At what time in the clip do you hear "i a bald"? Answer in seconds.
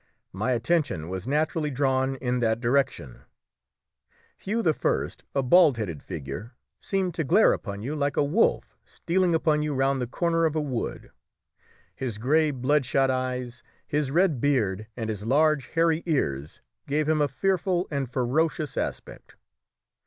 4.65-5.77